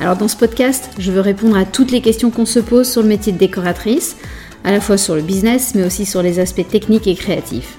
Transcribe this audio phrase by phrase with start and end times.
[0.00, 3.02] Alors dans ce podcast, je veux répondre à toutes les questions qu'on se pose sur
[3.02, 4.16] le métier de décoratrice,
[4.64, 7.76] à la fois sur le business, mais aussi sur les aspects techniques et créatifs.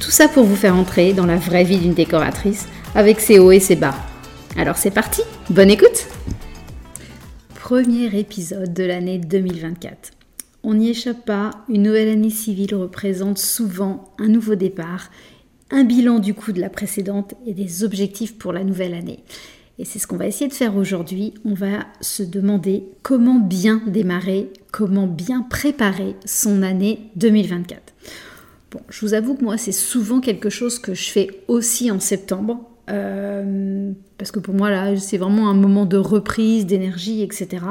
[0.00, 3.52] Tout ça pour vous faire entrer dans la vraie vie d'une décoratrice, avec ses hauts
[3.52, 3.94] et ses bas.
[4.56, 6.08] Alors c'est parti, bonne écoute
[7.54, 10.10] Premier épisode de l'année 2024.
[10.64, 15.08] On n'y échappe pas, une nouvelle année civile représente souvent un nouveau départ,
[15.70, 19.20] un bilan du coup de la précédente et des objectifs pour la nouvelle année.
[19.78, 21.34] Et c'est ce qu'on va essayer de faire aujourd'hui.
[21.44, 27.92] On va se demander comment bien démarrer, comment bien préparer son année 2024.
[28.70, 31.98] Bon, je vous avoue que moi, c'est souvent quelque chose que je fais aussi en
[31.98, 32.60] septembre.
[32.90, 37.64] Euh, parce que pour moi, là, c'est vraiment un moment de reprise, d'énergie, etc.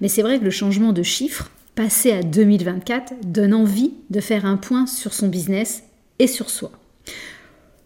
[0.00, 4.46] Mais c'est vrai que le changement de chiffre, passé à 2024, donne envie de faire
[4.46, 5.84] un point sur son business
[6.18, 6.70] et sur soi.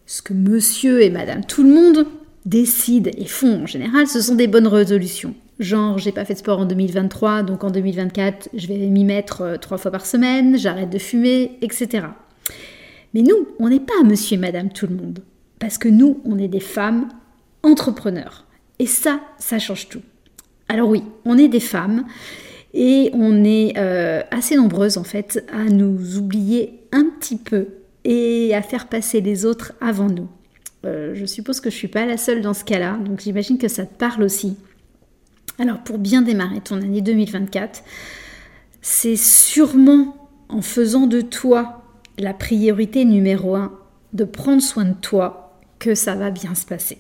[0.07, 2.07] Ce que monsieur et madame tout le monde
[2.47, 5.35] décident et font en général, ce sont des bonnes résolutions.
[5.59, 9.43] Genre, j'ai pas fait de sport en 2023, donc en 2024, je vais m'y mettre
[9.43, 12.07] euh, trois fois par semaine, j'arrête de fumer, etc.
[13.15, 15.21] Mais nous, on n'est pas monsieur et madame tout le monde.
[15.59, 17.09] Parce que nous, on est des femmes
[17.63, 18.45] entrepreneurs.
[18.79, 20.03] Et ça, ça change tout.
[20.69, 22.05] Alors oui, on est des femmes
[22.75, 27.69] et on est euh, assez nombreuses en fait à nous oublier un petit peu
[28.05, 30.29] et à faire passer les autres avant nous.
[30.87, 33.59] Euh, je suppose que je ne suis pas la seule dans ce cas-là, donc j'imagine
[33.59, 34.57] que ça te parle aussi.
[35.59, 37.83] Alors pour bien démarrer ton année 2024,
[38.83, 41.83] c'est sûrement en faisant de toi
[42.19, 43.73] la priorité numéro un,
[44.13, 46.99] de prendre soin de toi, que ça va bien se passer.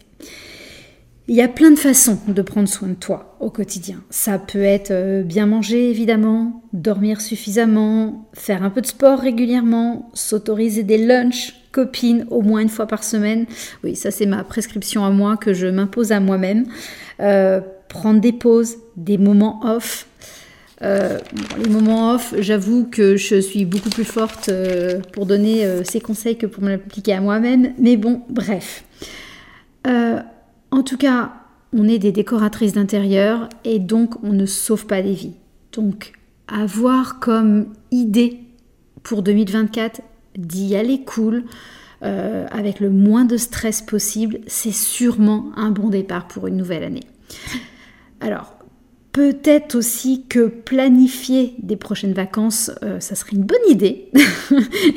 [1.28, 4.00] Il y a plein de façons de prendre soin de toi au quotidien.
[4.10, 10.08] Ça peut être euh, bien manger évidemment, dormir suffisamment, faire un peu de sport régulièrement,
[10.14, 13.46] s'autoriser des lunchs copine au moins une fois par semaine.
[13.82, 16.64] Oui, ça c'est ma prescription à moi que je m'impose à moi-même.
[17.18, 20.06] Euh, prendre des pauses, des moments off.
[20.82, 21.18] Euh,
[21.58, 24.48] les moments off, j'avoue que je suis beaucoup plus forte
[25.12, 27.72] pour donner ces conseils que pour me l'appliquer à moi-même.
[27.78, 28.84] Mais bon, bref.
[30.70, 31.32] En tout cas,
[31.72, 35.34] on est des décoratrices d'intérieur et donc on ne sauve pas des vies.
[35.72, 36.12] Donc,
[36.48, 38.40] avoir comme idée
[39.02, 40.00] pour 2024
[40.36, 41.44] d'y aller cool,
[42.02, 46.82] euh, avec le moins de stress possible, c'est sûrement un bon départ pour une nouvelle
[46.82, 47.04] année.
[48.20, 48.54] Alors,
[49.12, 54.10] peut-être aussi que planifier des prochaines vacances, euh, ça serait une bonne idée,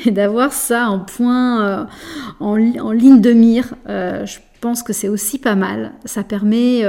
[0.04, 1.84] et d'avoir ça en point, euh,
[2.38, 5.92] en, ligne de mire, je pense que c'est aussi pas mal.
[6.04, 6.84] Ça permet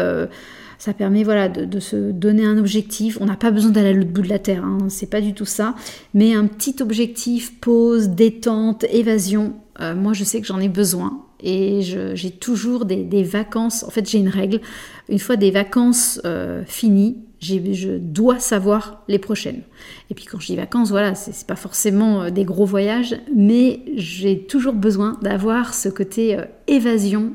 [0.81, 3.19] ça permet voilà, de, se donner un objectif.
[3.21, 5.35] On n'a pas besoin d'aller à l'autre bout de la terre, hein, c'est pas du
[5.35, 5.75] tout ça.
[6.15, 11.21] Mais un petit objectif, pause, détente, évasion, euh, moi je sais que j'en ai besoin.
[11.43, 13.83] Et j'ai toujours des, vacances.
[13.83, 14.59] En fait, j'ai une règle.
[15.07, 19.61] Une fois des vacances euh, finies, je dois savoir les prochaines.
[20.09, 23.81] Et puis quand je dis vacances, voilà, c'est pas forcément euh, des gros voyages, mais
[23.95, 27.33] j'ai toujours besoin d'avoir ce côté évasion,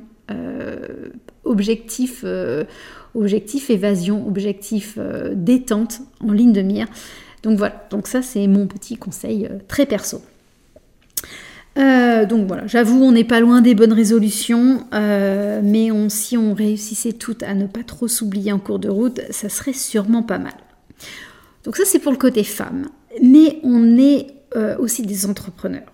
[1.44, 2.24] objectif
[3.16, 6.86] objectif évasion, objectif euh, détente en ligne de mire.
[7.42, 10.22] Donc voilà, donc ça c'est mon petit conseil euh, très perso.
[11.78, 17.12] Euh, donc voilà, j'avoue, on n'est pas loin des bonnes résolutions, mais si on réussissait
[17.12, 20.54] toutes à ne pas trop s'oublier en cours de route, ça serait sûrement pas mal.
[21.64, 22.86] Donc ça c'est pour le côté femme,
[23.22, 24.28] mais on est
[24.78, 25.92] aussi des entrepreneurs.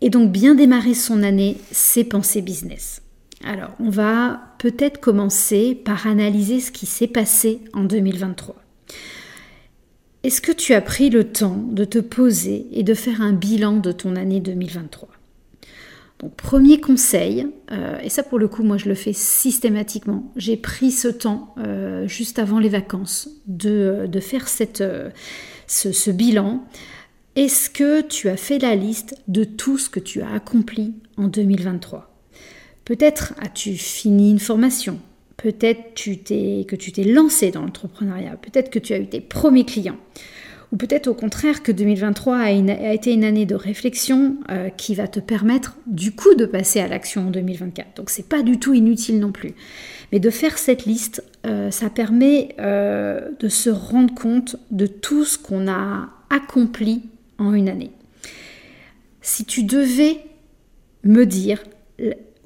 [0.00, 3.00] Et donc bien démarrer son année, c'est penser business.
[3.44, 8.56] Alors, on va peut-être commencer par analyser ce qui s'est passé en 2023.
[10.24, 13.76] Est-ce que tu as pris le temps de te poser et de faire un bilan
[13.76, 15.08] de ton année 2023
[16.20, 20.32] donc, premier conseil, euh, et ça pour le coup, moi je le fais systématiquement.
[20.34, 24.46] J'ai pris ce temps euh, juste avant les vacances de, faire
[24.80, 25.10] euh,
[25.68, 26.64] ce bilan.
[27.36, 31.28] Est-ce que tu as fait la liste de tout ce que tu as accompli en
[31.28, 32.17] 2023
[32.88, 34.98] Peut-être as-tu fini une formation,
[35.36, 39.98] peut-être que tu t'es lancé dans l'entrepreneuriat, peut-être que tu as eu tes premiers clients,
[40.72, 45.06] Ou peut-être au contraire que 2023 a, été une année de réflexion euh, qui va
[45.06, 47.94] te permettre du coup de passer à l'action en 2024.
[47.98, 49.52] Donc c'est pas du tout inutile non plus.
[50.10, 55.26] Mais de faire cette liste, euh, ça permet euh, de se rendre compte de tout
[55.26, 57.02] ce qu'on a accompli
[57.36, 57.90] en une année.
[59.20, 60.20] Si tu devais
[61.04, 61.62] me dire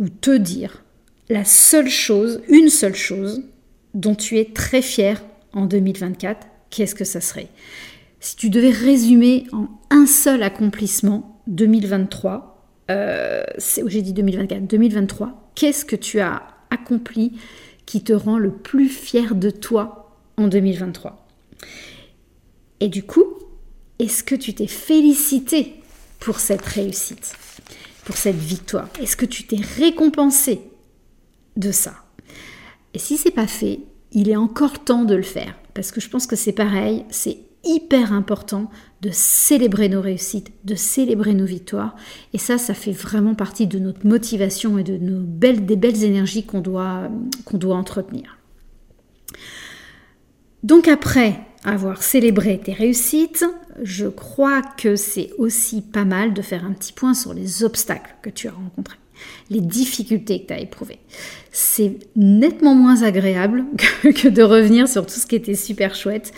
[0.03, 0.85] ou te dire
[1.31, 3.43] la seule chose, une seule chose
[3.95, 5.23] dont tu es très fier
[5.53, 7.49] en 2024, qu'est-ce que ça serait?
[8.21, 13.45] Si tu devais résumer en un seul accomplissement 2023, euh,
[13.87, 17.39] j'ai dit 2024, 2023, qu'est-ce que tu as accompli
[17.87, 21.27] qui te rend le plus fier de toi en 2023
[22.81, 23.25] Et du coup,
[23.99, 25.75] est-ce que tu t'es félicité
[26.19, 27.35] pour cette réussite,
[28.05, 30.61] pour cette victoire Est-ce que tu t'es récompensé
[31.57, 31.95] de ça?
[32.95, 33.81] Et si c'est pas fait,
[34.13, 37.39] il est encore temps de le faire parce que je pense que c'est pareil, c'est
[37.65, 38.71] hyper important
[39.03, 41.97] de célébrer nos réussites, de célébrer nos victoires.
[42.33, 46.05] Et ça, ça fait vraiment partie de notre motivation et de nos belles, des belles
[46.05, 47.09] énergies qu'on doit,
[47.45, 48.39] qu'on doit entretenir.
[50.63, 53.45] Donc après avoir célébré tes réussites,
[53.83, 58.15] je crois que c'est aussi pas mal de faire un petit point sur les obstacles
[58.23, 58.97] que tu as rencontrés
[59.51, 60.99] les difficultés que tu as éprouvées.
[61.51, 63.65] C'est nettement moins agréable
[64.03, 66.33] que, de revenir sur tout ce qui était super chouette,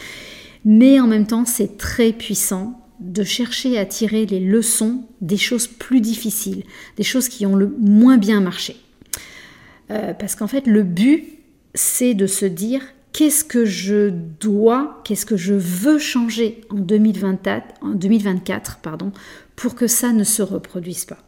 [0.65, 5.67] mais en même temps, c'est très puissant de chercher à tirer les leçons des choses
[5.67, 6.63] plus difficiles,
[6.97, 8.77] des choses qui ont le moins bien marché.
[9.91, 11.25] Euh, parce qu'en fait, le but,
[11.75, 12.83] c'est de se dire
[13.15, 19.13] qu'est-ce que je dois, qu'est-ce que je veux changer en 2024, en 2024 pardon,
[19.57, 21.19] pour que ça ne se reproduise pas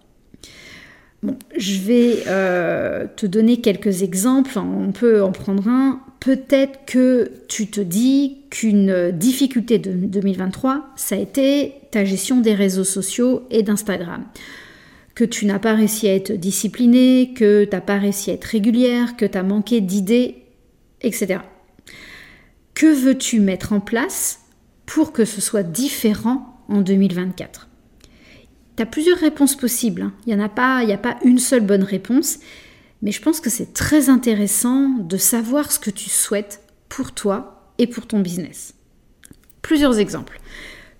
[1.56, 6.00] je vais euh, te donner quelques exemples, on peut en prendre un.
[6.20, 12.54] Peut-être que tu te dis qu'une difficulté de 2023, ça a été ta gestion des
[12.54, 14.24] réseaux sociaux et d'Instagram.
[15.14, 18.44] Que tu n'as pas réussi à être discipliné, que tu n'as pas réussi à être
[18.44, 20.36] régulière, que tu as manqué d'idées,
[21.00, 21.38] etc.
[22.76, 24.42] Que veux-tu mettre en place
[24.84, 27.68] pour que ce soit différent en 2024
[28.76, 30.02] tu as plusieurs réponses possibles.
[30.02, 30.12] Hein.
[30.26, 32.40] Il n'y a, pas, a pas une seule bonne réponse.
[33.00, 37.70] Mais je pense que c'est très intéressant de savoir ce que tu souhaites pour toi
[37.78, 38.74] et pour ton business.
[39.62, 40.40] Plusieurs exemples.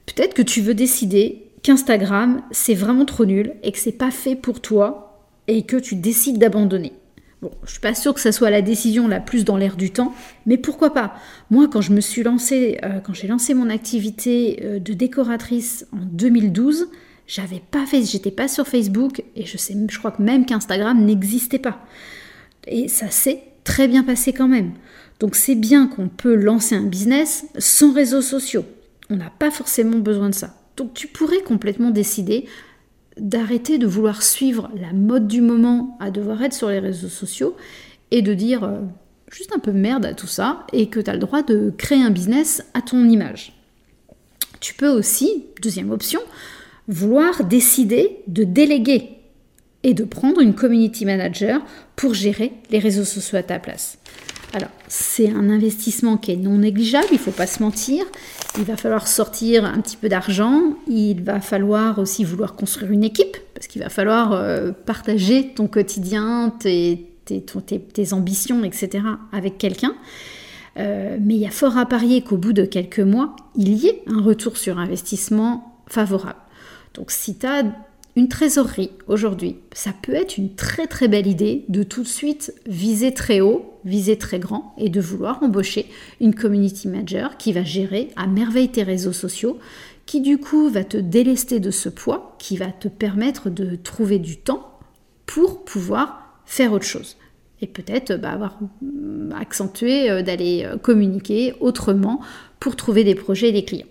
[0.07, 4.37] Peut-être que tu veux décider qu'Instagram, c'est vraiment trop nul et que c'est pas fait
[4.37, 6.95] pour toi et que tu décides d'abandonner.
[7.47, 9.93] Bon, je suis pas sûre que ça soit la décision la plus dans l'air du
[9.93, 10.13] temps,
[10.47, 11.15] mais pourquoi pas?
[11.49, 15.87] Moi, quand je me suis lancée, euh, quand j'ai lancé mon activité euh, de décoratrice
[15.93, 16.89] en 2012,
[17.29, 21.05] j'avais pas fait, j'étais pas sur Facebook et je sais, je crois que même qu'Instagram
[21.05, 21.79] n'existait pas.
[22.67, 24.73] Et ça s'est très bien passé quand même.
[25.21, 28.65] Donc c'est bien qu'on peut lancer un business sans réseaux sociaux.
[29.09, 30.53] On n'a pas forcément besoin de ça.
[30.77, 32.47] Donc tu pourrais complètement décider
[33.19, 37.57] d'arrêter de vouloir suivre la mode du moment à devoir être sur les réseaux sociaux
[38.11, 38.81] et de dire euh,
[39.31, 42.03] juste un peu merde à tout ça et que tu as le droit de créer
[42.03, 43.53] un business à ton image.
[44.61, 46.21] Tu peux aussi, deuxième option,
[46.89, 49.11] vouloir décider de déléguer
[49.83, 51.63] et de prendre une community manager
[51.95, 53.99] pour gérer les réseaux sociaux à ta place.
[54.53, 58.05] Alors, c'est un investissement qui est non négligeable, il ne faut pas se mentir.
[58.59, 63.05] Il va falloir sortir un petit peu d'argent, il va falloir aussi vouloir construire une
[63.05, 67.07] équipe, parce qu'il va falloir euh, partager ton quotidien, tes,
[68.13, 69.05] ambitions, etc.
[69.33, 69.95] avec quelqu'un.
[70.79, 73.89] Euh, mais il y a fort à parier qu'au bout de quelques mois, il y
[73.89, 76.41] ait un retour sur investissement favorable.
[76.95, 77.47] Donc si tu
[78.17, 82.55] une trésorerie aujourd'hui, ça peut être une très très belle idée de tout de suite
[82.67, 85.87] viser très haut, viser très grand et de vouloir embaucher
[86.23, 89.59] une community manager qui va gérer à merveille tes réseaux sociaux,
[90.07, 94.19] qui du coup va te délester de ce poids, qui va te permettre de trouver
[94.19, 94.79] du temps
[95.27, 97.19] pour pouvoir faire autre chose.
[97.61, 98.59] Et peut-être bah, avoir
[99.39, 102.21] accentué euh, d'aller euh, communiquer autrement
[102.61, 103.87] pour trouver des projets et des clients.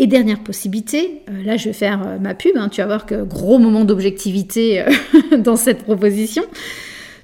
[0.00, 3.04] Et dernière possibilité, euh, là je vais faire euh, ma pub, hein, tu vas voir
[3.04, 6.44] que gros moment d'objectivité euh, dans cette proposition,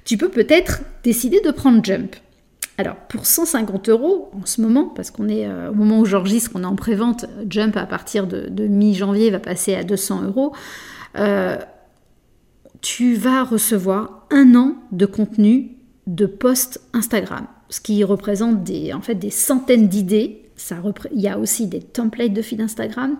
[0.03, 2.17] tu peux peut-être décider de prendre Jump.
[2.77, 6.63] Alors pour 150 euros en ce moment, parce qu'on est au moment où j'enregistre, qu'on
[6.63, 10.53] est en prévente, Jump à partir de, mi-janvier va passer à 200 euros,
[12.81, 15.71] tu vas recevoir un an de contenu
[16.05, 18.91] de posts Instagram, ce qui représente des
[19.29, 20.44] centaines d'idées
[21.11, 23.17] il y a aussi des templates de feed Instagram.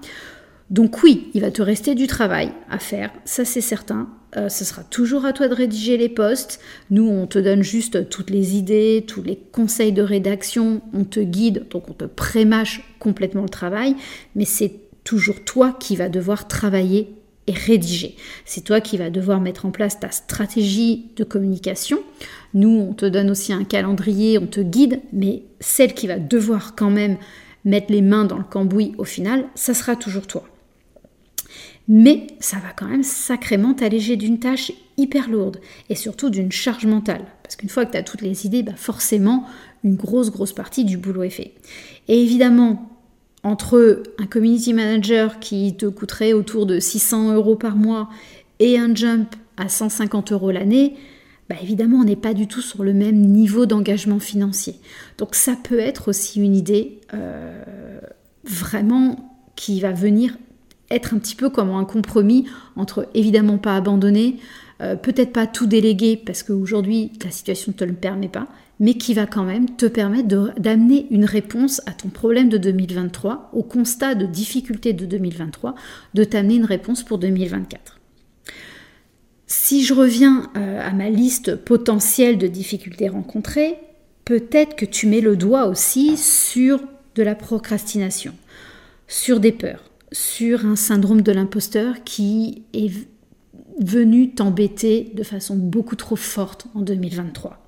[0.69, 4.09] Donc oui, il va te rester du travail à faire, ça c'est certain.
[4.35, 6.59] Euh, ce sera toujours à toi de rédiger les posts.
[6.89, 11.19] Nous, on te donne juste toutes les idées, tous les conseils de rédaction, on te
[11.19, 13.95] guide, donc on te prémâche complètement le travail,
[14.35, 14.73] mais c'est
[15.03, 17.15] toujours toi qui vas devoir travailler
[17.47, 18.15] et rédiger.
[18.45, 21.99] C'est toi qui vas devoir mettre en place ta stratégie de communication.
[22.53, 26.75] Nous, on te donne aussi un calendrier, on te guide, mais celle qui va devoir
[26.75, 27.17] quand même
[27.63, 30.45] mettre les mains dans le cambouis au final, ça sera toujours toi
[31.87, 35.59] mais ça va quand même sacrément t'alléger d'une tâche hyper lourde
[35.89, 37.25] et surtout d'une charge mentale.
[37.43, 39.45] Parce qu'une fois que tu as toutes les idées, bah forcément,
[39.83, 41.53] une grosse, grosse partie du boulot est fait.
[42.07, 42.89] Et évidemment,
[43.45, 48.09] entre un community manager qui te coûterait autour de 600 euros par mois
[48.59, 50.95] et un jump à 150 euros l'année,
[51.47, 54.79] bah évidemment, on n'est pas du tout sur le même niveau d'engagement financier.
[55.19, 57.61] Donc ça peut être aussi une idée euh,
[58.45, 60.35] vraiment qui va venir
[60.89, 64.37] être un petit peu comme un compromis entre évidemment pas abandonner,
[64.81, 68.47] euh, peut-être pas tout déléguer parce qu'aujourd'hui la situation ne te le permet pas,
[68.79, 73.51] mais qui va quand même te permettre d'amener une réponse à ton problème de 2023,
[73.53, 75.75] au constat de difficulté de 2023,
[76.13, 77.99] de t'amener une réponse pour 2024.
[79.47, 83.75] Si je reviens euh, à ma liste potentielle de difficultés rencontrées,
[84.25, 86.81] peut-être que tu mets le doigt aussi sur
[87.15, 88.33] de la procrastination,
[89.07, 89.83] sur des peurs
[90.15, 92.91] sur un syndrome de l'imposteur qui est
[93.81, 97.61] venu t'embêter de façon beaucoup trop forte en 2023.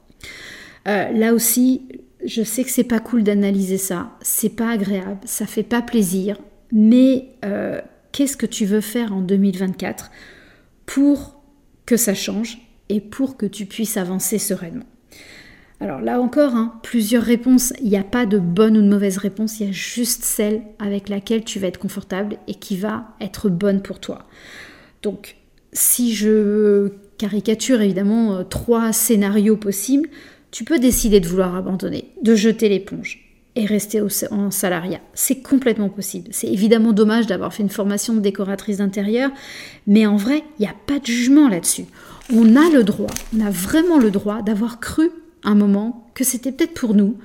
[0.88, 1.82] Euh, là aussi,
[2.24, 6.38] je sais que c'est pas cool d'analyser ça, c'est pas agréable, ça fait pas plaisir,
[6.72, 10.12] mais euh, qu'est-ce que tu veux faire en 2024
[10.86, 11.41] pour
[11.86, 14.86] que ça change et pour que tu puisses avancer sereinement?
[15.79, 17.72] Alors là encore, hein, plusieurs réponses.
[17.82, 20.63] Il n'y a pas de bonne ou de mauvaise réponse, il y a juste celle
[20.79, 24.25] avec laquelle tu vas être confortable et qui va être bonne pour toi.
[25.03, 25.36] Donc,
[25.74, 30.10] si je caricature évidemment euh, trois scénarios possibles,
[30.51, 33.24] tu peux décider de vouloir abandonner, de jeter l'éponge
[33.56, 35.01] et rester en salariat.
[35.16, 36.30] C'est complètement possible.
[36.32, 39.32] C'est évidemment dommage d'avoir fait une formation de décoratrice d'intérieur,
[39.88, 41.86] mais en vrai, il n'y a pas de jugement là-dessus.
[42.34, 45.10] On a le droit, on a vraiment le droit d'avoir cru
[45.44, 47.18] un moment que c'était peut-être pour nous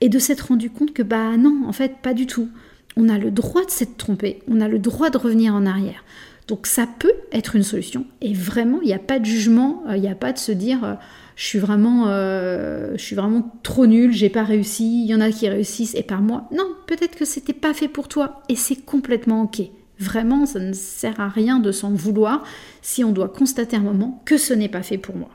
[0.00, 2.48] et de s'être rendu compte que bah non, en fait, pas du tout.
[2.96, 6.04] On a le droit de s'être trompé, on a le droit de revenir en arrière.
[6.48, 9.96] Donc ça peut être une solution et vraiment, il n'y a pas de jugement, euh,
[9.96, 10.94] il n'y a pas de se dire euh,
[11.38, 15.20] je suis vraiment euh, je suis vraiment trop nul, j'ai pas réussi, il y en
[15.20, 16.48] a qui réussissent et par moi.
[16.52, 19.62] Non, peut-être que c'était pas fait pour toi et c'est complètement OK.
[20.00, 22.42] Vraiment, ça ne sert à rien de s'en vouloir
[22.82, 25.30] si on doit constater un moment que ce n'est pas fait pour moi.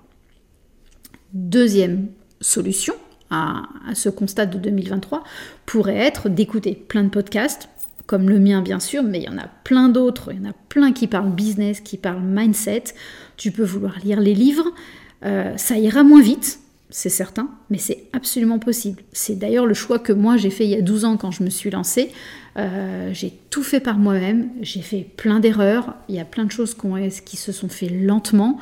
[1.31, 2.09] Deuxième
[2.41, 2.95] solution
[3.29, 5.23] à, ce constat de 2023
[5.65, 7.69] pourrait être d'écouter plein de podcasts,
[8.07, 10.49] comme le mien bien sûr, mais il y en a plein d'autres, il y en
[10.49, 12.83] a plein qui parlent business, qui parlent mindset.
[13.37, 14.67] Tu peux vouloir lire les livres,
[15.25, 19.01] euh, ça ira moins vite, c'est certain, mais c'est absolument possible.
[19.13, 21.43] C'est d'ailleurs le choix que moi j'ai fait il y a 12 ans quand je
[21.43, 22.11] me suis lancée.
[22.57, 26.51] Euh, j'ai tout fait par moi-même, j'ai fait plein d'erreurs, il y a plein de
[26.51, 26.75] choses
[27.25, 28.59] qui se sont fait lentement.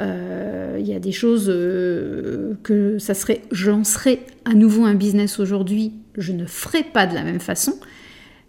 [0.00, 5.38] Euh, il y a des choses que ça serait, je lancerai à nouveau un business
[5.38, 7.78] aujourd'hui, je ne ferai pas de la même façon,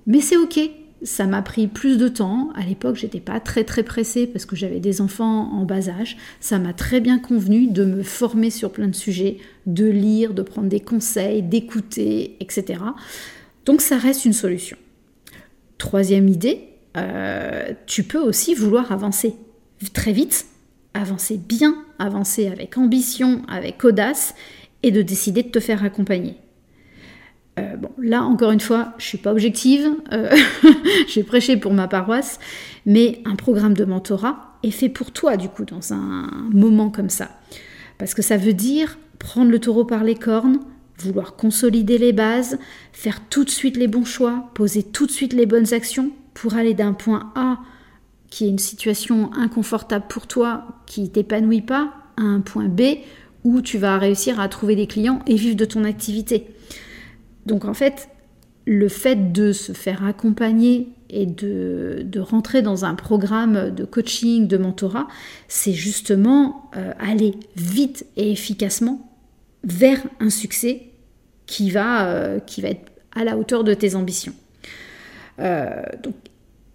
[0.08, 0.60] mais c'est ok.
[1.04, 2.52] Ça m'a pris plus de temps.
[2.56, 6.18] À l'époque, j'étais pas très très pressée parce que j'avais des enfants en bas âge.
[6.40, 10.42] Ça m'a très bien convenu de me former sur plein de sujets, de lire, de
[10.44, 12.82] prendre des conseils, d'écouter, etc.
[13.66, 14.78] Donc ça reste une solution.
[15.78, 19.34] Troisième idée, euh, tu peux aussi vouloir avancer
[19.94, 20.46] très vite
[20.94, 24.36] avancer bien, avancer avec ambition, avec audace,
[24.84, 26.36] et de décider de te faire accompagner.
[27.60, 30.34] Euh, bon, là encore une fois, je suis pas objective, euh,
[31.08, 32.40] j'ai prêché pour ma paroisse,
[32.86, 37.10] mais un programme de mentorat est fait pour toi du coup dans un moment comme
[37.10, 37.30] ça,
[37.98, 40.60] parce que ça veut dire prendre le taureau par les cornes,
[40.98, 42.58] vouloir consolider les bases,
[42.94, 46.56] faire tout de suite les bons choix, poser tout de suite les bonnes actions pour
[46.56, 47.60] aller d'un point A
[48.30, 52.82] qui est une situation inconfortable pour toi, qui t'épanouit pas, à un point B
[53.44, 56.48] où tu vas réussir à trouver des clients et vivre de ton activité.
[57.46, 58.10] Donc en fait,
[58.66, 64.58] le fait de se faire accompagner et de, rentrer dans un programme de coaching, de
[64.58, 65.08] mentorat,
[65.48, 69.10] c'est justement euh, aller vite et efficacement
[69.64, 70.92] vers un succès
[71.46, 74.34] qui va, euh, être à la hauteur de tes ambitions.
[75.40, 75.82] Euh,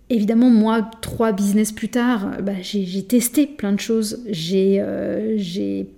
[0.08, 4.22] Évidemment, moi, trois business plus tard, bah, j'ai testé plein de choses.
[4.28, 5.36] J'ai euh,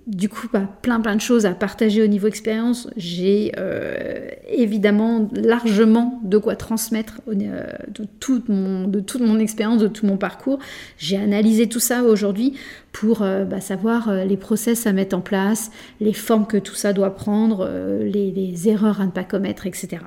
[0.07, 2.89] du coup bah, plein plein de choses à partager au niveau expérience.
[2.97, 10.07] J'ai euh, évidemment largement de quoi transmettre euh, de, toute mon, de expérience, de tout
[10.07, 10.57] mon parcours.
[10.97, 12.55] J'ai analysé tout ça aujourd'hui
[12.91, 15.69] pour bah, savoir les process à mettre en place,
[16.01, 17.69] les formes que tout ça doit prendre,
[18.03, 19.99] les erreurs à ne pas commettre, etc.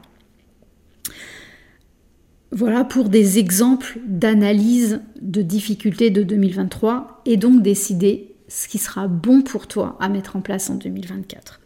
[2.55, 9.09] Voilà pour des exemples d'analyse de difficultés de 2023 et donc décider ce qui sera
[9.09, 11.61] bon pour toi à mettre en place en 2024.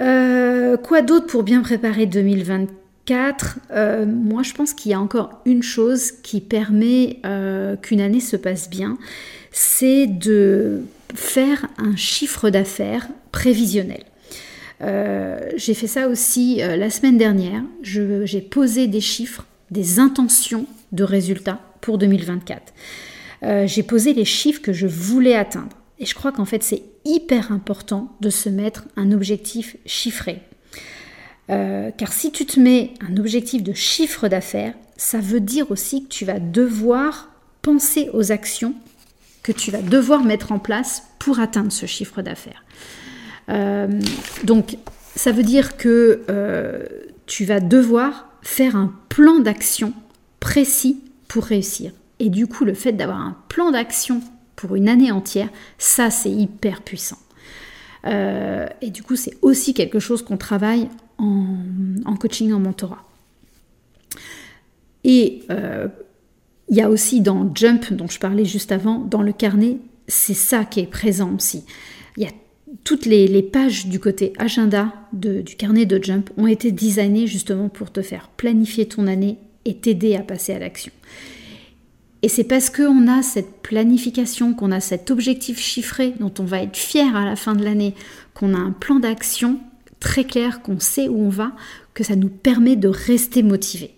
[0.00, 5.40] Euh, quoi d'autre pour bien préparer 2024 euh, Moi, je pense qu'il y a encore
[5.46, 8.98] une chose qui permet euh, qu'une année se passe bien,
[9.50, 10.82] c'est de
[11.14, 14.04] faire un chiffre d'affaires prévisionnel.
[15.56, 17.62] j'ai fait ça aussi la semaine dernière.
[17.82, 22.72] J'ai posé des chiffres des intentions de résultats pour 2024.
[23.42, 25.76] Euh, j'ai posé les chiffres que je voulais atteindre.
[25.98, 30.42] Et je crois qu'en fait, c'est hyper important de se mettre un objectif chiffré.
[31.50, 36.04] Euh, car si tu te mets un objectif de chiffre d'affaires, ça veut dire aussi
[36.04, 37.30] que tu vas devoir
[37.62, 38.74] penser aux actions
[39.42, 42.64] que tu vas devoir mettre en place pour atteindre ce chiffre d'affaires.
[43.48, 43.88] Euh,
[44.44, 44.76] donc,
[45.14, 46.22] ça veut dire que
[47.26, 49.92] tu vas devoir faire un plan d'action
[50.40, 51.92] précis pour réussir.
[52.18, 54.22] Et du coup, le fait d'avoir un plan d'action
[54.56, 57.18] pour une année entière, ça c'est hyper puissant.
[58.06, 60.88] Euh, et du coup, c'est aussi quelque chose qu'on travaille
[61.18, 63.04] en, coaching, en mentorat.
[65.04, 65.86] Et euh,
[66.68, 69.76] il y a aussi dans Jump, dont je parlais juste avant, dans le carnet,
[70.08, 71.64] c'est ça qui est présent aussi.
[72.16, 72.32] Il y a
[72.84, 77.90] toutes les, pages du côté agenda du carnet de Jump ont été designées justement pour
[77.92, 80.92] te faire planifier ton année et t'aider à passer à l'action.
[82.22, 86.62] Et c'est parce qu'on a cette planification, qu'on a cet objectif chiffré dont on va
[86.62, 87.94] être fier à la fin de l'année,
[88.34, 89.60] qu'on a un plan d'action
[90.00, 91.52] très clair, qu'on sait où on va,
[91.94, 93.94] que ça nous permet de rester motivé.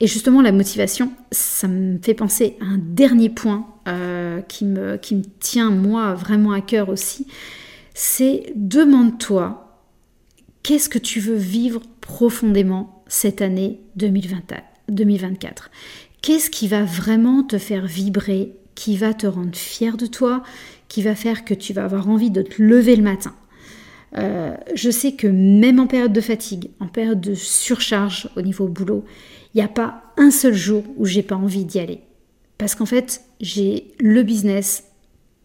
[0.00, 4.96] Et justement, la motivation, ça me fait penser à un dernier point euh, qui, me,
[4.96, 7.26] qui me tient moi vraiment à cœur aussi,
[8.02, 9.78] c'est demande-toi
[10.62, 15.70] qu'est-ce que tu veux vivre profondément cette année 2024.
[16.22, 20.42] Qu'est-ce qui va vraiment te faire vibrer, qui va te rendre fier de toi,
[20.88, 23.34] qui va faire que tu vas avoir envie de te lever le matin?
[24.16, 28.66] Euh, je sais que même en période de fatigue, en période de surcharge au niveau
[28.66, 29.04] boulot,
[29.52, 32.00] il n'y a pas un seul jour où j'ai pas envie d'y aller.
[32.56, 34.84] Parce qu'en fait, j'ai le business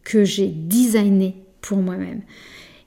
[0.05, 2.21] que j'ai designé pour moi-même.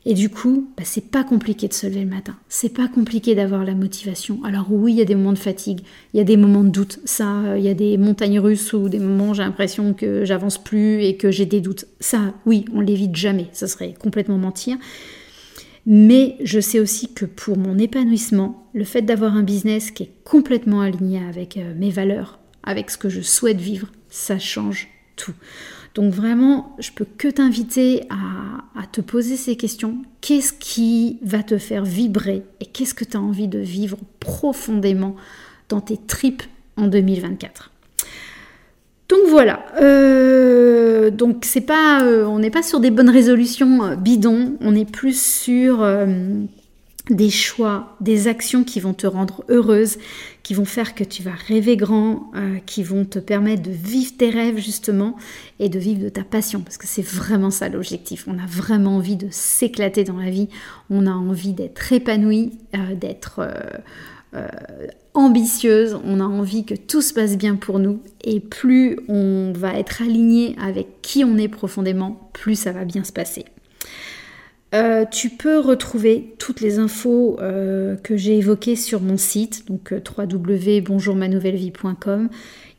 [0.05, 2.37] Et du coup, bah, c'est pas compliqué de se lever le matin.
[2.49, 4.41] C'est pas compliqué d'avoir la motivation.
[4.45, 5.81] Alors oui, il y a des moments de fatigue,
[6.15, 7.01] il y a des moments de doute.
[7.05, 10.25] Ça, euh, il y a des montagnes russes ou des moments où j'ai l'impression que
[10.25, 11.87] j'avance plus et que j'ai des doutes.
[12.01, 13.49] Ça, oui, on l'évite jamais.
[13.53, 14.79] Ça serait complètement mentir.
[15.85, 20.13] Mais je sais aussi que pour mon épanouissement, le fait d'avoir un business qui est
[20.25, 25.35] complètement aligné avec euh, mes valeurs, avec ce que je souhaite vivre, ça change tout.
[25.95, 29.97] Donc vraiment, je peux que t'inviter à, te poser ces questions.
[30.21, 35.17] Qu'est-ce qui va te faire vibrer et qu'est-ce que tu as envie de vivre profondément
[35.69, 36.43] dans tes tripes
[36.77, 37.73] en 2024
[39.09, 43.97] donc voilà, euh, donc c'est pas, euh, on n'est pas sur des bonnes résolutions euh,
[43.97, 45.79] bidons, on est plus sur
[47.11, 49.99] des choix, des actions qui vont te rendre heureuse,
[50.43, 54.13] qui vont faire que tu vas rêver grand, euh, qui vont te permettre de vivre
[54.17, 55.17] tes rêves justement
[55.59, 58.27] et de vivre de ta passion, parce que c'est vraiment ça l'objectif.
[58.29, 60.49] On a vraiment envie de s'éclater dans la vie,
[60.91, 63.41] on a envie d'être épanoui, euh, d'être
[64.35, 64.49] euh,
[65.15, 69.79] ambitieuse, on a envie que tout se passe bien pour nous, et plus on va
[69.79, 73.47] être aligné avec qui on est profondément, plus ça va bien se passer.
[74.75, 79.93] Euh, tu peux retrouver toutes les infos euh, que j'ai évoquées sur mon site, donc
[79.93, 82.29] euh, www.bonjourmanouvellevie.com.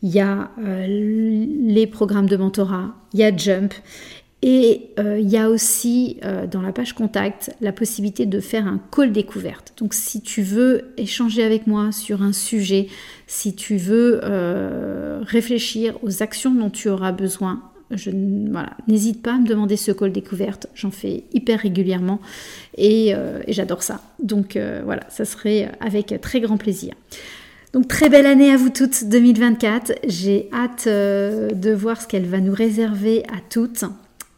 [0.02, 3.74] Il y a les programmes de mentorat, il y a Jump,
[4.42, 9.12] et il y a aussi dans la page contact la possibilité de faire un call
[9.12, 9.74] découverte.
[9.78, 12.88] Donc si tu veux échanger avec moi sur un sujet,
[13.28, 14.22] si tu veux
[15.24, 17.62] réfléchir aux actions dont tu auras besoin
[18.88, 20.68] n'hésite pas à me demander ce call découverte.
[20.76, 22.20] J'en fais hyper régulièrement
[22.78, 24.02] et, euh, j'adore ça.
[24.22, 26.94] Donc euh, voilà, ça serait avec très grand plaisir.
[27.74, 29.94] Donc très belle année à vous toutes 2024.
[30.08, 33.84] J'ai hâte euh, de voir ce qu'elle va nous réserver à toutes.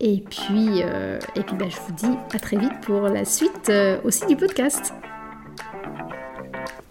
[0.03, 3.71] Et puis, et bah, je vous dis à très vite pour la suite
[4.03, 4.93] aussi du podcast.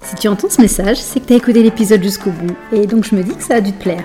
[0.02, 3.04] Si tu entends ce message, c'est que tu as écouté l'épisode jusqu'au bout, et donc
[3.04, 4.04] je me dis que ça a dû te plaire.